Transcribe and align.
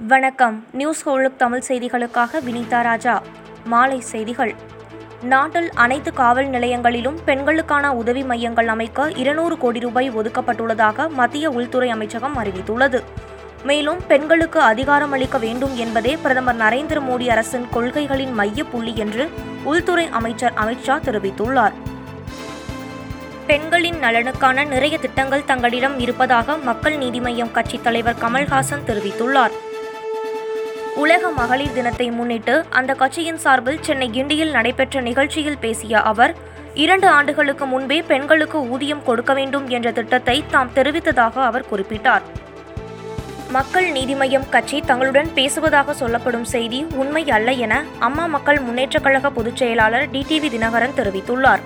வணக்கம். 0.00 0.64
நியூஸ் 0.72 1.08
ஹோலுக் 1.08 1.36
தமிழ் 1.36 1.62
செய்திகளுக்காக 1.68 2.40
வினிதா 2.46 2.82
ராஜா. 2.82 3.22
மாலை 3.64 4.00
செய்திகள். 4.00 4.54
நாட்டில் 5.22 5.70
அனைத்து 5.74 6.12
காவல் 6.12 6.46
நிலையங்களிலும் 6.46 7.16
பெண்களுக்கான 7.24 7.94
உதவி 7.94 8.24
மையங்கள் 8.24 8.68
அமைக்க 8.68 9.10
இருநூறு 9.10 9.58
கோடி 9.58 9.80
ரூபாய் 9.80 10.10
ஒதுக்கப்பட்டுள்ளதாக 10.10 11.10
மத்திய 11.10 11.50
உள்துறை 11.50 11.90
அமைச்சகம் 11.90 12.38
அறிவித்துள்ளது. 12.38 13.02
மேலும் 13.62 14.00
பெண்களுக்கு 14.08 14.60
அதிகாரம் 14.60 15.12
அளிக்க 15.12 15.38
வேண்டும் 15.38 15.76
என்பதே 15.76 16.16
பிரதமர் 16.16 16.56
நரேந்திர 16.56 17.02
மோடி 17.10 17.26
அரசின் 17.26 17.66
கொள்கைகளின் 17.74 18.32
மைய 18.32 18.64
புள்ளி 18.64 18.96
என்று 18.96 19.30
உள்துறை 19.64 20.08
அமைச்சர் 20.08 20.52
அமித்ஷா 20.64 20.98
தெரிவித்துள்ளார். 21.00 21.72
பெண்களின் 23.46 24.00
நலனுக்கான 24.00 24.64
நிறைய 24.64 24.98
திட்டங்கள் 24.98 25.44
தங்களிடம் 25.44 25.98
இருப்பதாக 25.98 26.56
மக்கள் 26.56 26.96
நீதி 26.96 27.20
மய்யம் 27.20 27.52
கட்சித் 27.52 27.84
தலைவர் 27.84 28.16
கமல்ஹாசன் 28.20 28.84
தெரிவித்துள்ளார். 28.86 29.50
உலக 30.96 31.30
மகளிர் 31.30 31.72
தினத்தை 31.72 32.10
முன்னிட்டு 32.10 32.64
அந்த 32.70 32.94
கட்சியின் 32.94 33.38
சார்பில் 33.38 33.82
சென்னை 33.82 34.10
கிண்டியில் 34.12 34.50
நடைபெற்ற 34.50 35.00
நிகழ்ச்சியில் 35.00 35.58
பேசிய 35.58 36.00
அவர் 36.00 36.34
இரண்டு 36.74 37.08
ஆண்டுகளுக்கு 37.08 37.66
முன்பே 37.66 38.02
பெண்களுக்கு 38.02 38.68
ஊதியம் 38.68 39.02
கொடுக்க 39.04 39.32
வேண்டும் 39.34 39.68
என்ற 39.68 39.92
திட்டத்தை 39.92 40.44
தாம் 40.50 40.70
தெரிவித்ததாக 40.74 41.32
அவர் 41.34 41.64
குறிப்பிட்டார். 41.72 42.20
மக்கள் 43.50 43.92
நீதி 43.92 44.14
மய்யம் 44.14 44.48
கட்சி 44.48 44.80
தங்களுடன் 44.80 45.34
பேசுவதாக 45.34 45.94
சொல்லப்படும் 45.94 46.44
செய்தி 46.44 46.86
உண்மை 46.94 47.30
அல்ல 47.30 47.50
என 47.52 47.84
அம்மா 47.98 48.26
மக்கள் 48.26 48.58
முன்னேற்றக் 48.58 49.02
கழக 49.02 49.30
பொதுச் 49.30 49.56
செயலாளர் 49.56 50.10
டிடிவி 50.10 50.50
தினகரன் 50.50 50.96
தெரிவித்துள்ளார். 50.96 51.60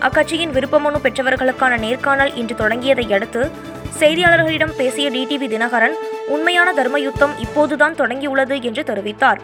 அக்கட்சியின் 0.00 0.52
விருப்பமனு 0.52 0.98
பெற்றவர்களுக்கான 1.02 1.78
நேர்காணல் 1.78 2.34
இன்று 2.34 2.54
தொடங்கியதை 2.54 3.12
அடுத்து 3.12 3.50
செய்தியாளர்களிடம் 3.98 4.76
பேசிய 4.76 5.10
டிடிவி 5.10 5.46
தினகரன் 5.54 5.94
உண்மையான 6.26 6.72
தர்ம 6.72 6.98
யுத்தம் 7.00 7.38
இப்போதுதான் 7.38 7.94
தொடங்கியுள்ளது 7.94 8.62
என்று 8.62 8.82
தெரிவித்தார். 8.82 9.40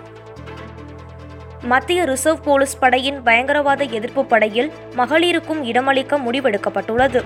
மத்திய 1.62 2.04
ரிசர்வ் 2.04 2.44
போலீஸ் 2.44 2.78
படையின் 2.78 3.22
பயங்கரவாத 3.22 3.84
எதிர்ப்பு 3.84 4.24
படையில் 4.24 4.72
மகளிருக்கும் 4.96 5.62
இடமளிக்க 5.64 6.18
முடிவெடுக்கப்பட்டுள்ளது. 6.26 7.22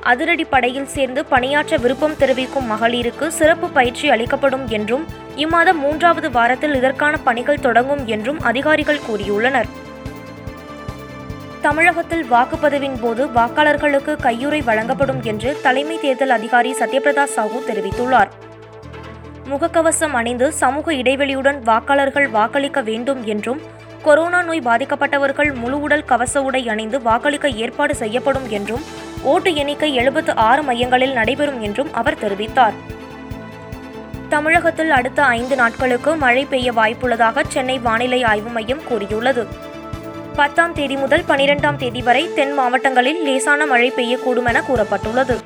அதிரடி 0.00 0.44
படையில் 0.44 0.86
சேர்ந்து 0.86 1.24
பணியாற்ற 1.24 1.76
விருப்பம் 1.76 2.16
தெரிவிக்கும் 2.16 2.70
மகளிருக்கு 2.72 3.28
சிறப்பு 3.28 3.68
பயிற்சி 3.68 4.10
அளிக்கப்படும் 4.10 4.68
என்றும் 4.68 5.06
இம்மாதம் 5.36 5.80
மூன்றாவது 5.84 6.30
வாரத்தில் 6.30 6.74
இதற்கான 6.74 7.16
பணிகள் 7.16 7.64
தொடங்கும் 7.66 8.06
என்றும் 8.06 8.40
அதிகாரிகள் 8.40 9.00
கூறியுள்ளனர். 9.10 9.70
தமிழகத்தில் 11.64 12.24
வாக்குப்பதிவின் 12.30 12.96
போது 13.00 13.26
வாக்காளர்களுக்கு 13.26 14.12
கையுறை 14.22 14.64
வழங்கப்படும் 14.64 15.22
என்று 15.22 15.56
தலைமை 15.62 16.00
தேர்தல் 16.00 16.30
அதிகாரி 16.30 16.72
சத்யபிரதா 16.72 17.24
சாஹூ 17.36 17.58
தெரிவித்துள்ளார். 17.68 18.30
முகக்கவசம் 19.48 20.12
அணிந்து 20.12 20.52
சமூக 20.52 20.92
இடைவெளியுடன் 20.92 21.58
வாக்காளர்கள் 21.62 22.30
வாக்களிக்க 22.30 22.80
வேண்டும் 22.80 23.24
என்றும் 23.24 23.60
கொரோனா 24.02 24.42
நோய் 24.42 24.62
பாதிக்கப்பட்டவர்கள் 24.64 25.54
முழு 25.54 25.80
உடல் 25.80 26.04
கவச 26.04 26.42
உடை 26.42 26.68
அணிந்து 26.68 27.02
வாக்களிக்க 27.02 27.48
ஏற்பாடு 27.48 27.94
செய்யப்படும் 27.94 28.48
என்றும் 28.48 28.84
ஓட்டு 29.22 29.54
எண்ணிக்கை 29.54 29.94
எழுபத்து 29.94 30.34
ஆறு 30.36 30.62
மையங்களில் 30.62 31.12
நடைபெறும் 31.12 31.60
என்றும் 31.60 31.92
அவர் 31.92 32.22
தெரிவித்தார். 32.22 32.72
தமிழகத்தில் 34.28 34.90
அடுத்த 34.90 35.22
ஐந்து 35.24 35.56
நாட்களுக்கு 35.56 36.16
மழை 36.16 36.44
பெய்ய 36.44 36.72
வாய்ப்புள்ளதாக 36.72 37.42
சென்னை 37.48 37.78
வானிலை 37.78 38.22
ஆய்வு 38.22 38.50
மையம் 38.50 38.84
கூறியுள்ளது. 38.88 39.72
பத்தாம் 40.36 40.72
தேதி 40.72 40.96
முதல் 40.96 41.22
பனிரெண்டாம் 41.22 41.76
தேதி 41.76 42.02
வரை 42.02 42.28
தென் 42.34 42.52
மாவட்டங்களில் 42.52 43.22
லேசான 43.22 43.66
மழை 43.66 43.92
பெய்யக்கூடும் 43.96 44.44
என 44.44 44.60
கூறப்பட்டுள்ளது. 44.60 45.38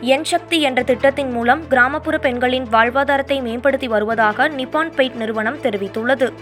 என் 0.00 0.24
சக்தி 0.24 0.60
என்ற 0.60 0.82
திட்டத்தின் 0.82 1.30
மூலம் 1.30 1.68
கிராமப்புற 1.68 2.18
பெண்களின் 2.18 2.66
வாழ்வாதாரத்தை 2.72 3.42
மேம்படுத்தி 3.42 3.88
வருவதாக 3.88 4.48
நிப்பான் 4.48 4.94
பெயிண்ட் 4.94 5.16
நிறுவனம் 5.16 5.58
தெரிவித்துள்ளது. 5.62 6.32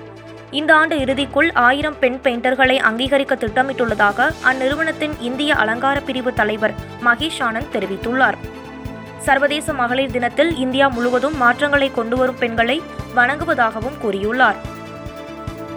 இந்த 0.51 0.75
ஆண்டு 0.75 0.97
இறுதிக்குள் 0.97 1.51
ஆயிரம் 1.55 1.99
பெண் 1.99 2.19
பெயிண்டர்களை 2.23 2.77
அங்கீகரிக்க 2.77 3.35
திட்டமிட்டுள்ளதாக 3.35 4.29
அந்நிறுவனத்தின் 4.53 5.17
இந்திய 5.21 5.55
அலங்கார 5.55 6.01
பிரிவு 6.01 6.35
தலைவர் 6.35 6.75
மகேஷ் 7.05 7.43
ஆனந்த் 7.43 7.73
தெரிவித்துள்ளார். 7.73 8.35
சர்வதேச 9.19 9.73
மகளிர் 9.73 10.11
தினத்தில் 10.11 10.57
இந்தியா 10.57 10.89
முழுவதும் 10.89 11.37
மாற்றங்களை 11.37 11.91
கொண்டுவரும் 11.91 12.39
பெண்களை 12.39 12.83
வணங்குவதாகவும் 13.17 14.01
கூறியுள்ளார். 14.05 14.55